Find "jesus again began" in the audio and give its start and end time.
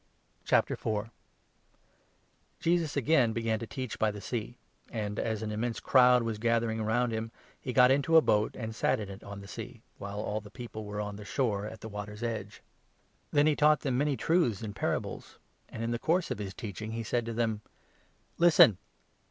2.59-3.59